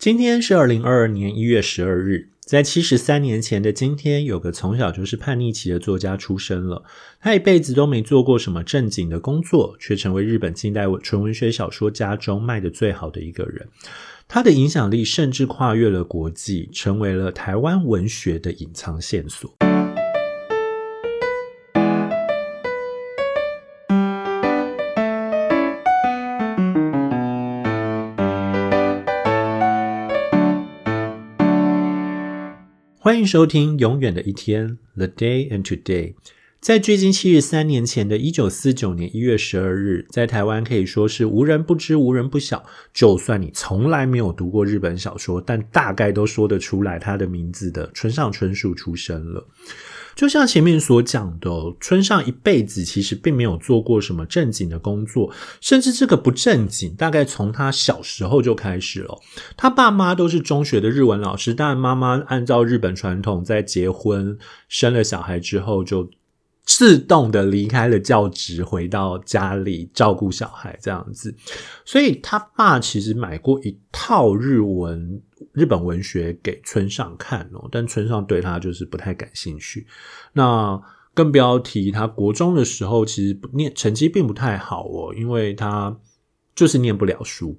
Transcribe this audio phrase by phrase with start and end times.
[0.00, 6.82] 今天是二零二二年一月十二日，在七十三年前的今天，有个从小就是叛逆期的作家出生了。
[7.20, 13.68] 他一辈子都没做过什么正经的工作，却成为日本近代纯文学小说家中卖的最好的一个人。
[14.26, 19.54] 他的影响力甚至跨越了国际，成为了台湾文学的隐藏线索。
[33.20, 34.66] 迎收听《永远的一天》
[34.96, 36.14] （The Day and Today）。
[36.58, 42.64] 在距今七十三年前的一九四九年一月十二日，在台湾可以说是无人不知、无人不晓。
[42.94, 49.46] 就算你从来没有读过日本小说，但大概都说得出来他的名字的村上春树出生了。
[50.14, 51.50] 就像前面所讲的，
[51.80, 59.18] 村上一辈子其实并没有做过什么正经的工作，甚至这个不正经，大概从他小时候就开始了。
[59.56, 66.10] 他爸妈都是中学的日文老师，但妈妈按照日本传统，在结婚生了小孩之后就。
[66.72, 71.34] 自动的离开了教职，回到家里照顾小孩这样子，
[71.84, 75.20] 所以他爸其实买过一套日文
[75.52, 79.84] 日本文学给村上看哦，但村上对他就是不太感兴趣。
[80.32, 80.80] 那
[81.12, 85.98] 更不要提他国中的时候，其实念成绩并不太好哦，因为他
[86.54, 87.58] 就是念不了书。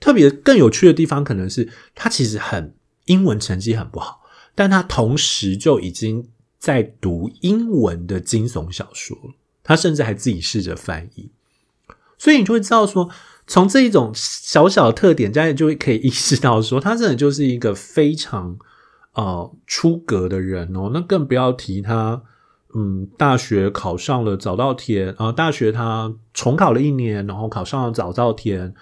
[0.00, 4.22] 特别更有趣的地方，可能是他其实很英文成绩很不好，
[4.56, 6.28] 但他同时就已经。
[6.58, 9.16] 在读英文的惊悚小说，
[9.62, 11.30] 他甚至还自己试着翻译，
[12.18, 13.08] 所以你就会知道说，
[13.46, 18.58] 从这一种小小的特点，家人就会可以意识到说，他真的就是一个非常
[19.12, 20.90] 呃出格的人哦。
[20.92, 22.22] 那更不要提他，
[22.74, 28.74] 嗯，大学考上了早稻田啊，大学他重考了一年，然后考上了早稻田。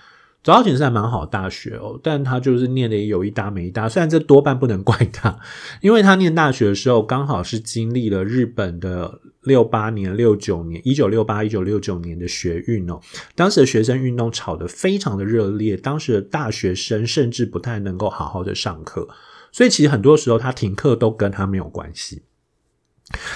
[0.46, 3.88] 早稻田是还蛮好的大学哦，但他就是念的有一搭没一搭。
[3.88, 5.36] 虽然这多半不能怪他，
[5.80, 13.00] 因为他念大学的时候刚好是经历了日本的六八年、六九年、一九六八、一九六九年的学运哦。
[13.34, 19.08] 当时的学生运动吵得非常的热烈，当时的大学生甚至不太能够好好的上课，
[19.50, 22.22] 所以其实很多时候他停课都跟他没有关系。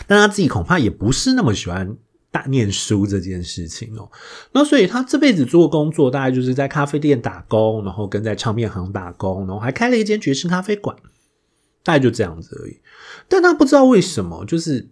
[0.07, 1.97] 但他自己恐怕也不是那么喜欢。
[2.33, 4.09] 大念书这件事情哦，
[4.53, 10.97] 那所以他这辈子做工作大概就是在咖啡店打工，然后跟在唱片行打工，然后还开了一间爵士咖啡馆，
[11.83, 12.79] 大概就这样子而已。
[13.29, 14.91] 但他不知道为什么，就是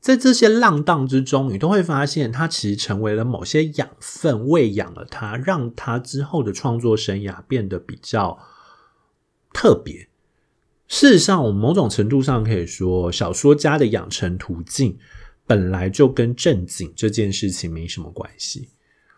[0.00, 8.36] 在这些浪荡之中，你都会发现他其实成为了某些养分，喂养了他，让他之后的创作生涯变得比较
[9.52, 10.08] 特别。
[10.88, 14.98] 事实上，我们某种程度上可以说，小说家的养成途径。
[15.46, 18.68] 本来就跟正经这件事情没什么关系。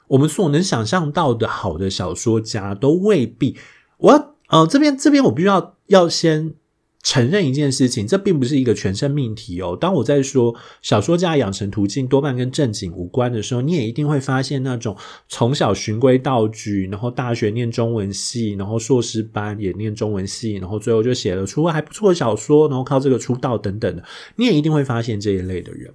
[0.08, 3.56] 我们所能想象到的好的小说家都未必。
[3.98, 6.54] 我呃这边这边我必须要要先
[7.02, 9.76] 承认一件事情，这并不是一个全生命题哦。
[9.80, 14.96] 当我在说小说家养成途径多半跟正经无关的时候，你也一定会发现那种
[15.28, 24.02] 从小循规蹈矩，然后大学念中文系，然后硕士班也念中文系，然后最后就写了出还不错的小说，然后靠这个出道等等的，
[24.34, 25.94] 你也一定会发现这一类的人。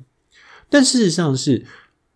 [0.73, 1.65] 但事实上是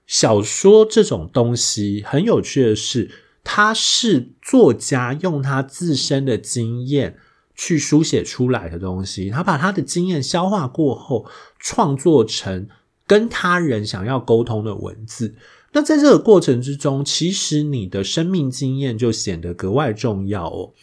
[0.07, 3.11] 小说这种东西很有趣的是，
[3.43, 7.17] 它是作家用他自身的经验
[7.53, 9.29] 去书写出来的东西。
[9.29, 11.29] 他把他的经验消化过后，
[11.59, 12.69] 创作成
[13.05, 15.35] 跟他人想要沟通的文字。
[15.73, 20.73] 那在这个过程之中，其实你的生命经验就显得格外重要哦。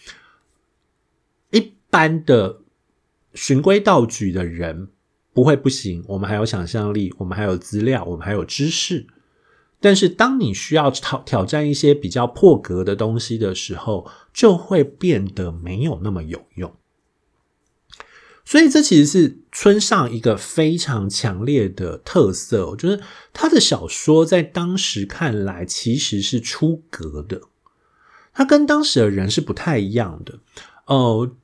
[1.50, 2.60] 一般的
[3.32, 4.88] 循规蹈矩的人。
[5.34, 9.06] 不会不行，我们还有想象力，我们还有资料，我们还有知识。
[9.80, 16.72] 但是，当你需要挑挑战一些比较破格的东西的时候，就会变得没有那么有用。
[18.44, 23.00] 所以，这其实是村上一个非常强烈的特色，就是
[23.32, 27.40] 他的小说在当时看来其实是出格的，
[28.32, 30.38] 他跟当时的人是不太一样的。
[30.86, 31.36] 哦。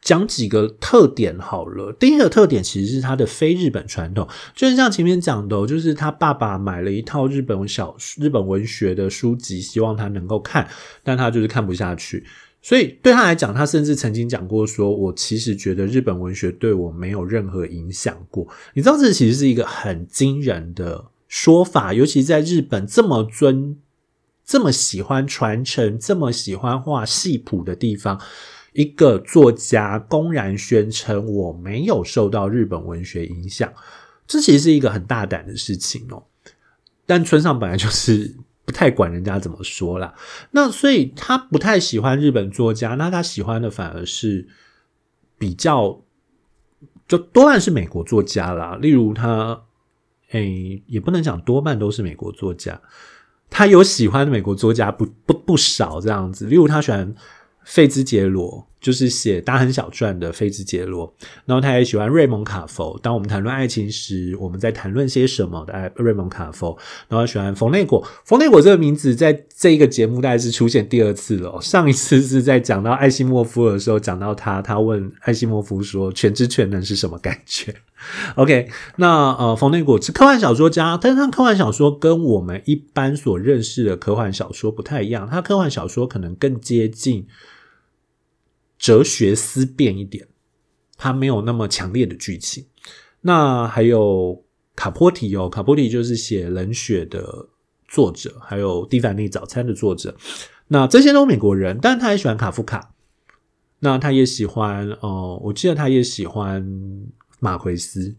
[0.00, 1.92] 讲几个特点好了。
[1.92, 10.68] 第一个特点其实是他的非日本传统，就是像前面讲的，就是他爸爸买了一套日本小日本文学的书籍，希望他能够看，
[11.02, 12.24] 但他就是看不下去。
[12.62, 23.78] 所以对他来讲，他甚至曾经讲过说：“我其实觉得日本文学对我没有任何影响过。”你知道，这其实是一个很惊人的说法，尤其在日本这么尊、
[24.44, 28.20] 这么喜欢传承、这么喜欢画戏谱的地方。
[28.72, 33.72] 一个作家公然宣称我没有受到日本文学影响，
[34.26, 36.22] 这其实是一个很大胆的事情哦。
[37.06, 40.14] 但村上本来就是不太管人家怎么说啦。
[40.52, 44.46] 那所以他不太喜欢日本作家，那他喜欢的反而是
[45.36, 46.00] 比较
[47.08, 48.78] 就多半是美国作家啦。
[48.80, 49.62] 例如他，
[50.30, 52.80] 诶，也不能讲多半都是美国作家，
[53.50, 56.46] 他有喜欢的美国作家不不不少这样子。
[56.46, 57.12] 例如他喜欢
[57.70, 58.66] 费兹杰罗。
[58.80, 61.14] 就是写大亨小传的费兹杰罗，
[61.44, 62.98] 然后他也喜欢瑞蒙卡佛。
[63.02, 65.92] 当我们谈论爱情时，我们在谈论些什么的？
[65.96, 66.74] 瑞蒙卡佛，
[67.06, 68.02] 然后喜欢冯内果。
[68.24, 71.60] 冯内果这个名字在这一个节目大概是出现第二次了。
[71.60, 77.74] 上一次是在讲到艾西莫夫的时候，讲到他，他问艾西莫夫说：“全知全能是什么感觉？”
[78.36, 87.26] OK，那呃，冯内果是科幻小说家，但是他科幻小说跟我们一般所认识的科幻小说不太一样，他科幻小说可能更接近。
[88.80, 90.26] 哲学思辨一点，
[90.96, 92.66] 它没有那么强烈的剧情。
[93.20, 94.42] 那还有
[94.74, 97.50] 卡波提哦，卡波提就是写《冷血》的
[97.86, 100.16] 作者，还有《蒂凡尼早餐》的作者。
[100.68, 102.94] 那这些都是美国人，但是他也喜欢卡夫卡。
[103.80, 106.66] 那他也喜欢哦，我记得他也喜欢
[107.38, 108.16] 马奎斯。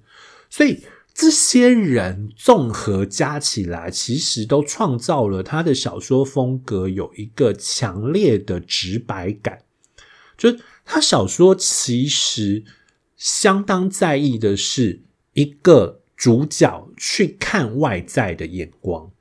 [0.49, 0.83] 所以
[1.13, 9.63] 这些人综合加起来，其实都创造了他的小说风格有一个强烈的直白感。
[10.41, 12.63] 就他小说其实
[13.15, 15.03] 相当在意的是
[15.33, 19.11] 一个主角去看外在的眼光，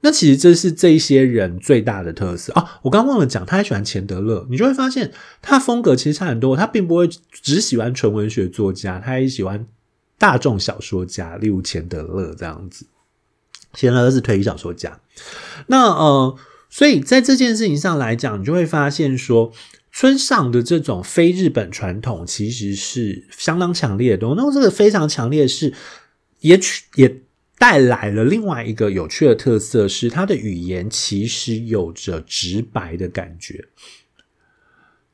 [0.00, 2.80] 那其实这是这些人最大的特色啊！
[2.82, 6.56] 我刚忘了讲，他还喜欢钱德勒，你就会发现他风格其实差很多。
[6.56, 9.64] 他并不会只喜欢纯文学作家，他也喜欢
[10.18, 12.86] 大众小说家，例如钱德勒这样子。
[13.74, 14.98] 钱德勒是推理小说家，
[15.68, 16.36] 那呃，
[16.68, 19.52] 所以在这件事情上来讲，你就会发现说。
[19.98, 24.26] 村上的这种非日本传统其实是相当强烈的。
[24.36, 25.72] 那这个非常强烈是
[26.40, 27.22] 也取也
[27.56, 33.68] 带来了另外一个有趣的特色，是他的语言其实有着直白的感觉。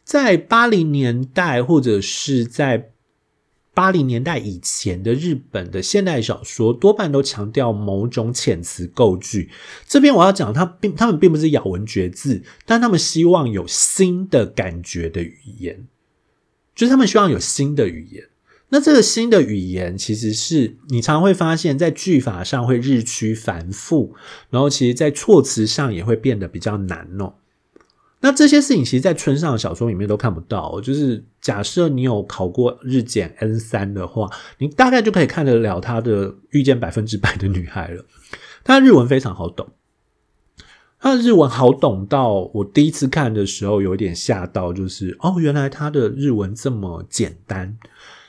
[0.02, 2.91] 在八零年代或者是在。
[3.74, 9.50] 八零年代以前的日本的现代小说多半都强调某种遣词构句。
[9.86, 15.86] 这边我要讲，他并他们并不是咬文嚼字，但他们希望有新的感觉的语言，
[16.74, 18.28] 就是他们希望有新的语言。
[18.68, 24.14] 那这个新的语言，其实是你常会发现，在句法上会日趋繁复，
[24.48, 27.34] 然后其实在措辞上也会变得比较难哦。
[28.24, 30.80] 那这些事情，其实，在村上的小说里面都看不到。
[30.80, 38.04] 就是假设你有考过日检 N 三的话，你大概就可以看得了他的遇见百分之百的女孩了。
[38.62, 39.70] 他日文非常好懂，
[41.00, 47.76] 他的日文好懂到我第一次看的时候有点吓到，就是哦，原来他的日文这么简单。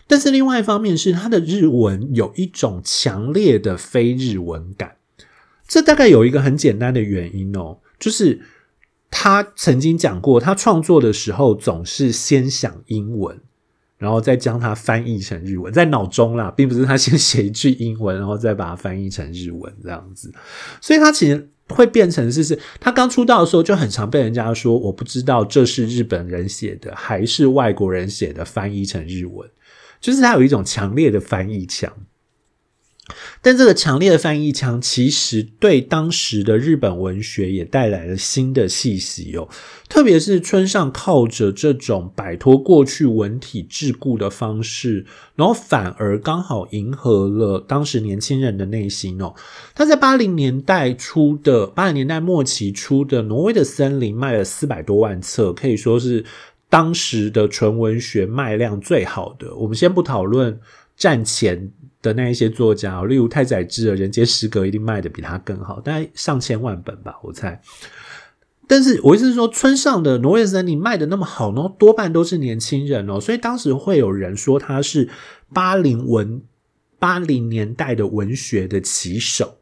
[0.08, 4.96] 但是另外一方面是，他的日文有一种强烈的非日文感。
[5.68, 8.42] 这大概有一个很简单的原因哦，就是。
[9.16, 13.40] 他曾经讲过，他创作的时候总是先想英文，
[14.00, 20.34] 然后再将它翻译成日文，在脑中啦，并不是他先写一句英文，然后再把它翻译成日文这样子。
[20.82, 29.48] 所以他其实会变成是是，他刚出道的时候就很常被人家说，我不知道这是日本人写的还是外国人写的，翻译成日文，
[30.02, 31.94] 就是他有一种强烈的翻译腔。
[33.42, 39.50] 但这个强烈的翻译腔，其实对当时的日本文学也带来了新的气息哦。
[39.90, 49.34] 特别是村上靠着这种摆脱过去文体桎梏的方式，然后反而刚好迎合了当时年轻人的内心哦。
[49.76, 56.24] 他在八零年代初的八零年代末期出的《挪威的森林》卖了四百多万册，可以说是
[56.70, 59.54] 当时的纯文学卖量最好的。
[59.56, 60.58] 我们先不讨论
[60.96, 61.70] 战前。
[62.04, 67.60] 的那一些作家，例如太宰治的《人间失格》，一定卖的比他更好，大概上千万本吧，我猜。
[68.68, 75.10] 但是我意思是说，村上的《挪威森林》卖的那么好呢，多半都是年轻人哦，所以当时会有人说他是
[75.52, 76.44] 八零文
[77.00, 79.58] 八零年代的文学的旗手。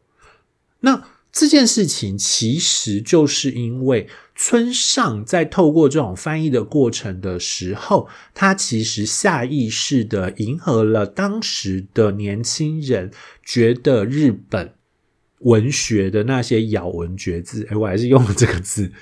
[0.80, 4.06] 那这件事情其实就是因为。
[4.34, 13.10] 村上在透过这种翻译的过程的时候，他其实下意识的迎合了当时的年轻人
[13.44, 14.74] 觉得日本
[15.40, 18.92] 文学的那些咬文嚼字，哎，我还是用了这个字，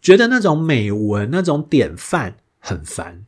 [0.00, 3.24] 觉得那种美文、那种典范很烦，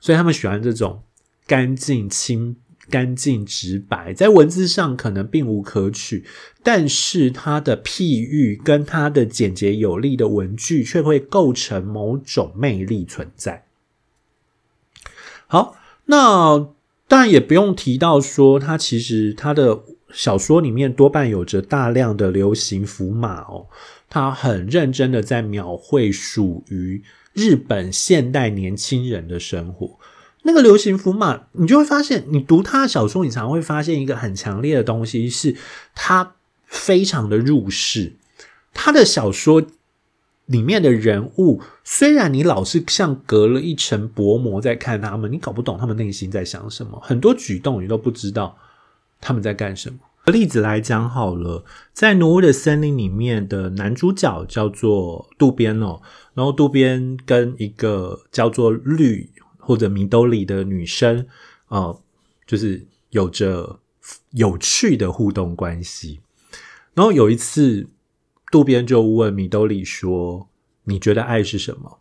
[0.00, 1.02] 所以他们喜欢这种
[1.46, 2.56] 干净清。
[2.92, 6.26] 干净直白，在文字上可能并无可取，
[6.62, 13.64] 但是它的譬喻跟它的简洁有力的文句，却会构成某种魅力存在。
[15.46, 16.68] 好，那
[17.08, 19.82] 当然也不用提到说，它其实它的
[20.12, 23.66] 小说里面多半有着大量的流行符码哦，
[24.10, 29.98] 他很认真的在描绘属于日本现代年轻人的生活。
[30.42, 35.56] 那个流行符码，你就会发现，你读他的小说，你常会发现一个很强烈的东西，是
[35.94, 36.34] 他
[36.66, 38.14] 非常的入世。
[38.72, 39.62] 他的小说。
[40.46, 48.58] 里面的人物，虽然你老是像隔了一层薄膜在看他们，你搞不懂他们内心在想什么，很多举动你都不知道
[49.20, 49.98] 他们在干什么。
[50.26, 56.00] 例子来讲好了，在挪威的森林里面的男主角叫做渡边哦，
[56.34, 59.30] 然后渡边跟一个叫做绿
[59.62, 61.26] 或者米兜里的女生，
[61.68, 62.02] 呃，
[62.46, 63.80] 就是有着
[64.32, 66.20] 有趣的互动关系。
[66.94, 67.88] 然后有一次。
[68.50, 70.50] 渡边就问米兜里说
[70.84, 72.00] ：“你觉得爱是什么？”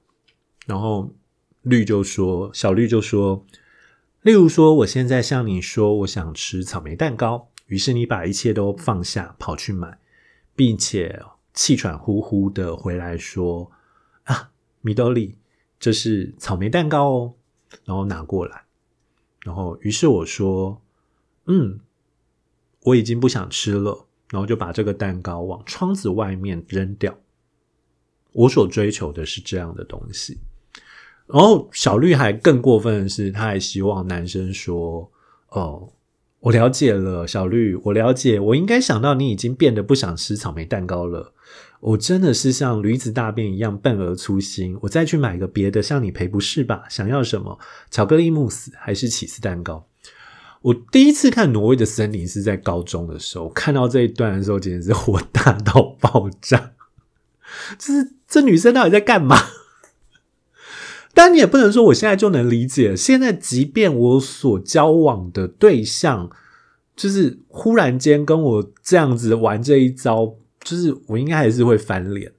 [0.67, 1.13] 然后
[1.61, 3.45] 绿就说：“小绿就说，
[4.21, 7.47] 例如说，我现在向你说，我想吃草莓蛋糕。
[7.67, 9.97] 于是你把一切都放下，跑去买，
[10.53, 13.71] 并且气喘呼呼的回来说
[14.27, 14.51] ：‘啊，
[14.81, 15.37] 米兜里，
[15.79, 17.33] 这是草莓蛋糕哦。’
[17.85, 18.63] 然后拿过来，
[19.41, 20.81] 然后于是我说
[21.47, 21.79] ：‘嗯，
[22.83, 27.13] 我已经不想吃了。’”然后就把这个蛋糕往窗子外面扔掉。
[28.31, 30.39] 我所追求的是这样的东西。
[31.27, 35.11] 然后小绿还更过分的是，他还希望男生说
[35.51, 35.91] ：“哦，
[36.41, 38.39] 我了解了，小绿，我了解。
[38.39, 41.33] 我应该想到你已经变得不想吃草莓蛋糕了。
[41.79, 44.77] 我真的是像驴子大便一样笨而粗心。
[44.81, 46.83] 我再去买个别的，向你赔不是吧？
[46.89, 47.59] 想要什么？
[47.89, 49.87] 巧克力慕斯还是起司蛋糕？”
[50.61, 56.73] 我第一次看《挪威的森林》是在高中的时候，看到这一段的时候，简直是火大到爆炸。
[57.77, 59.37] 就是这女生到底在干嘛？
[61.13, 62.95] 但你也不能说我现在就能理解。
[62.95, 66.29] 现在，即便我所交往的对象，
[66.95, 72.31] 就是忽然间跟我这样子玩这一招，就是我应该还是会翻脸。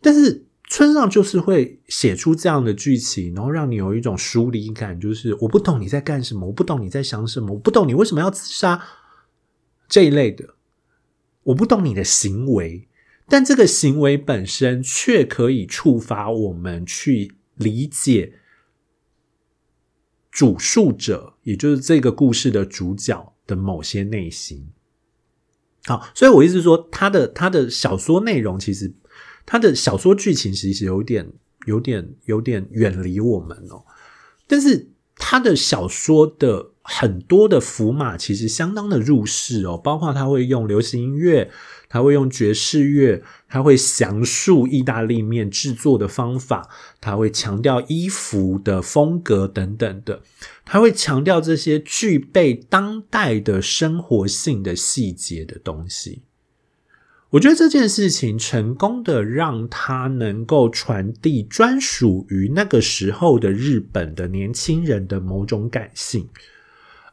[0.00, 0.44] 但是。
[0.66, 8.82] 村上就是会写出这样的剧情，然后让你有一种疏离感，就是我不懂你在干什么，我不懂你在想什么，我不懂你为什么要自杀
[9.86, 10.54] 这一类的，
[11.44, 12.88] 我不懂你的行为，
[13.28, 18.38] 但这个行为本身却可以触发我们去理解
[20.30, 24.68] 主述者，也就是这个故事的主角的某些内心。
[25.86, 28.94] 好，所以我意思是说，他的他的小说内容其实。
[29.46, 31.30] 他的小说剧情其实有点、
[31.66, 33.84] 有点、有点远离我们哦，
[34.46, 34.90] 但是
[35.34, 41.50] 他的小说的很多的符码其实相当的入世哦，包括他会用流行音乐，
[41.88, 46.68] 他会用爵士乐，他会详述意大利面制作的方法，
[47.00, 50.22] 他会强调衣服的风格等等的，
[50.64, 56.22] 他会强调这些具备当代的生活性的细节的东西。
[57.34, 66.28] 我觉得这件事情成功的让他能够传递专属于那个时候的日本的年轻人的某种感性，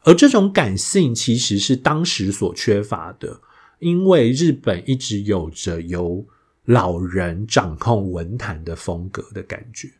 [0.04, 3.40] 而这种感性其实是当时所缺乏的，
[3.80, 6.24] 因为日本一直有着由
[6.66, 9.90] 老人掌控文坛的风格的感觉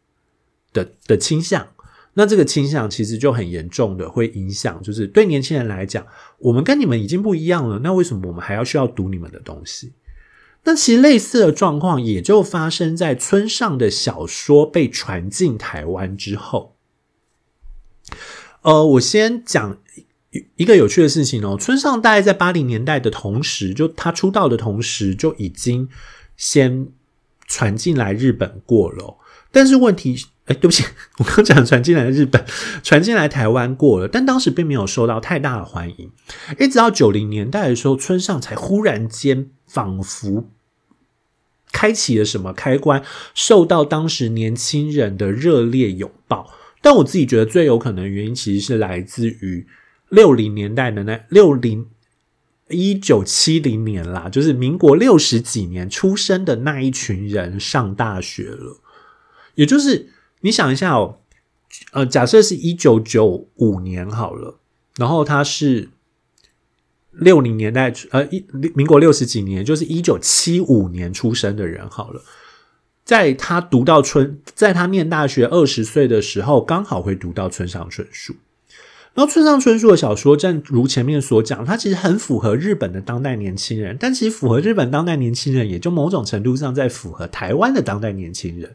[0.73, 1.67] 的的倾向，
[2.15, 6.07] 那这个倾向其实就很严重的会影响，就是对年轻人来讲，
[6.39, 9.93] 我们跟你们已经不一样了，那为什么我们还要需要读你们的东西？
[10.65, 16.77] 那其实类似的状况也就发生在村上的小说被传进台湾之后。
[18.63, 19.79] 呃，我先讲
[20.55, 21.57] 一个有趣的事情哦。
[21.61, 25.89] 村上大概在八零年代的同时，就他出道的同时，就已经
[26.37, 26.87] 先
[27.49, 29.19] 传进来日本过了。
[29.51, 30.85] 但是问题，哎，对不起，
[31.19, 32.45] 我刚讲传进来日本，
[32.85, 36.13] 传进来台湾过了，但当时并没有受到太大的欢迎。
[36.61, 39.51] 一直到九零年代的时候，村上才忽然间。
[39.73, 40.45] 仿佛
[41.73, 43.03] 开启了什么开关，
[43.35, 46.53] 受到当时年轻人的热烈拥抱。
[46.83, 49.67] 但我自己觉得最有可能的原因，其实是来自于
[50.11, 51.89] 六零年代的那六零
[52.69, 58.79] 一九七零年啦，就是民国六十几年出生的那一群人上大学了。
[59.55, 60.11] 也就是
[60.43, 61.21] 你想一下哦，
[61.93, 64.59] 呃，假设是一九九五年好了，
[64.99, 65.89] 然后他是。
[67.13, 72.23] 六零年代，呃，一民国六十几年，就是一九七五年出生的人，好了，
[73.05, 78.35] 在他读到春，在他念大学二十岁的时候，刚好会读到村上春树。
[79.13, 88.75] 然后村上春树的小说，正如前面所讲，它其实很符合日本的当代年轻人，但其实符合日本当代年轻人，也就某种程度上在符合台湾的当代年轻人。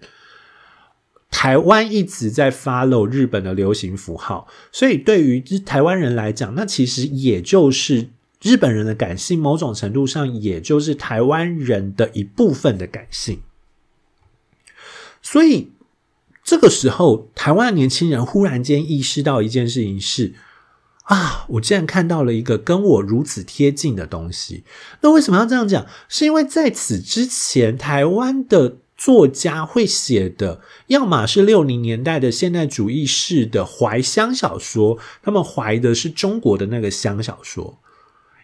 [1.32, 8.10] 台湾一直在 follow 日本的流行符号，所以对于台湾人来讲，那其实也就是。
[8.42, 13.42] 日本人的感性，某种程度上也就是台湾人的一部分的感性。
[15.22, 15.72] 所以
[16.44, 20.36] 这个时候，台湾年轻人忽然间意识到一件事情是：
[21.04, 24.64] 啊，我竟然看到了一个跟我如此贴近的东西。
[25.02, 25.86] 那为什么要这样讲？
[26.08, 37.80] 是因为在此之前，台湾的作家会写的，要么是六零年代的现代主义式的怀乡小说，他们怀的是中国的那个乡小说；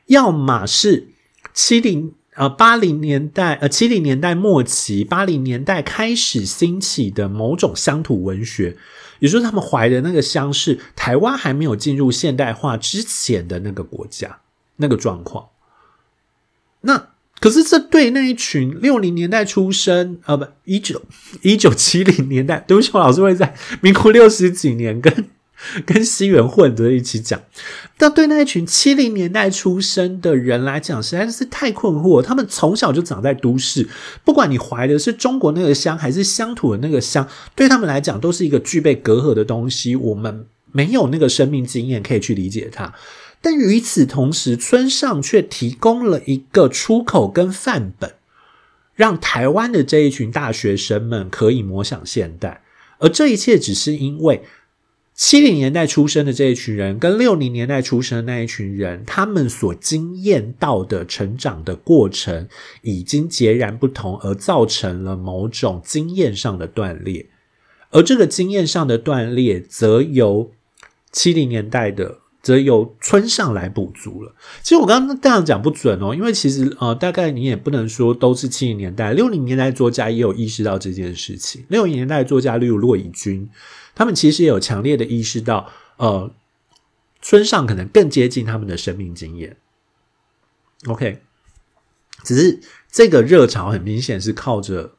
[0.08, 1.10] 要么是
[1.54, 2.14] 七零。
[2.36, 8.76] 呃，八零年代，呃，七零年代末期，八零年代开始兴起的某种乡土文学，
[9.20, 14.40] 也就是他们怀的那个乡是台湾还没有进入现代化之前的那个国家
[14.78, 15.50] 那个状况。
[16.82, 21.04] 那可是这对那一群六零年代出生，呃，不，一九
[21.44, 25.30] 一九七零年代，对不起，我老是会在民国六十几年跟。
[25.86, 27.42] 跟西元混着一起讲，
[27.98, 32.22] 但对那一群七零年代出生的人来讲，实在是太困惑。
[32.22, 33.88] 他们从小就长在都市，
[34.24, 39.96] 不管你怀的是中国那个乡，还是乡土的那个乡，对他们来讲都是一个具备隔阂的东西。
[39.96, 42.94] 我们没有那个生命经验可以去理解它。
[43.42, 48.14] 但与此同时，村上却提供了一个出口跟范本，
[48.96, 52.62] 让台湾的这一群大学生们可以模想现代。
[53.00, 54.44] 而这一切只是因为。
[55.16, 62.48] 七零年代出生的这一群人，跟六零年代出生的那一群人，他们所经验到的成长的过程
[62.82, 67.28] 已经截然不同，而造成了某种经验上的断裂。
[67.92, 70.52] 而这个经验上的断裂，则由
[71.12, 74.34] 七零年代的，则由村上来补足了。
[74.64, 81.64] 其实我刚刚这样讲不准哦，因为其实呃，大概你也不能说都是七零年代，六零年代作家也有意识到这件事情。
[81.70, 83.48] 六零年代作家，例如骆以军。
[83.96, 86.34] 他们其实也有强烈的意识到，呃，
[87.22, 89.58] 村上可能更接近他们的生命经验。
[90.88, 91.22] OK，
[92.24, 92.60] 只是
[92.92, 94.96] 这个热潮很明显是靠着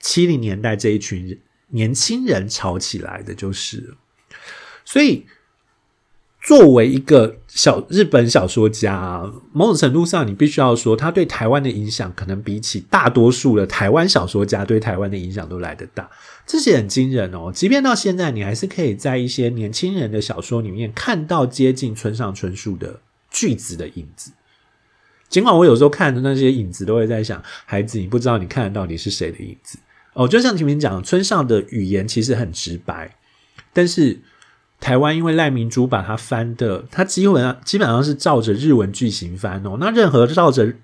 [0.00, 3.94] 七零年代这一群年轻人炒起来的，就是，
[4.84, 5.26] 所以。
[6.44, 16.06] 作为一个小日本小说家，某种程度上，你必须要说，他对台湾的影响，可能比起大多数的台湾小说家对台湾的影响都来得大。
[16.46, 17.50] 这些很惊人哦！
[17.50, 24.30] 即便到现在，你还是可以在一些年轻人的小说里面看到接近村上春树的句子的影子。
[25.30, 29.78] 尽管我有时候看的那些影子，都会在想，孩子，你不知道你看的到底是谁的影子
[30.12, 30.28] 哦。
[30.28, 33.16] 就像前面讲，村上的语言其实很直白，
[33.72, 34.20] 但是。
[34.80, 39.76] 台湾因为赖明珠把它翻的，它基本上基本上是照着日文句型翻哦。
[39.80, 40.74] 那任何照着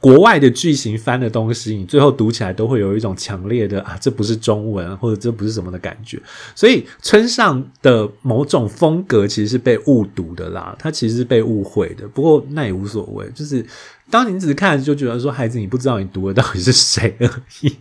[0.00, 6.22] 国外的句型翻的东西，你最后读起来都会有一种强烈的啊，这不是中文，或者这不是什么的感觉。
[6.54, 12.06] 所以村上的某种风格其实是被误读的啦，他其实是被误会的。
[12.06, 13.66] 不过那也无所谓，就是
[14.08, 17.28] 当你只是看就觉得说，孩子你不知道你读的到底是谁而
[17.62, 17.76] 已。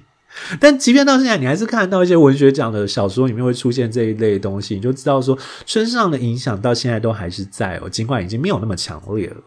[0.60, 9.38] 但即便到现在，你还是看到一些文学奖的小说里面会出现这一类东西，你就知道说村上的影响到现在都还是在哦，尽管已经没有那么强烈了。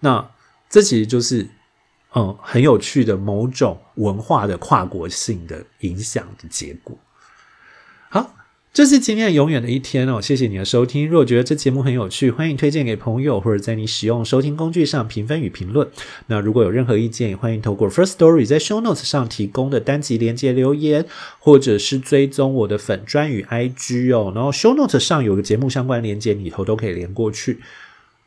[0.00, 0.30] 那
[0.68, 1.48] 这其实就是
[2.14, 6.98] 嗯很有趣的某种文化的跨国性的影响的结果。
[8.08, 8.34] 好。
[8.72, 11.06] 这是今天永远的一天哦，谢谢你的收听。
[11.06, 15.86] 如果觉得这节目很有趣，欢迎推荐给朋友，或者在你使用收听工具上评分与评论。
[16.28, 21.04] 那如果有任何意见，也欢迎透过 First Story 在 Show Notes 上提供的单集连接留言，
[21.38, 24.32] 或者是追踪我的粉专与 IG 哦。
[24.34, 27.58] 然后 Show Notes 上有个节目相关连接，里头都可以连过去。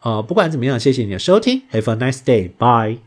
[0.03, 2.99] 呃，不管怎么样，谢谢你的收听，Have a nice day，bye。